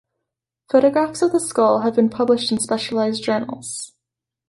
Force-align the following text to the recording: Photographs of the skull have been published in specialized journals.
Photographs 0.71 1.21
of 1.21 1.31
the 1.31 1.39
skull 1.39 1.81
have 1.81 1.93
been 1.95 2.09
published 2.09 2.51
in 2.51 2.57
specialized 2.59 3.23
journals. 3.23 3.93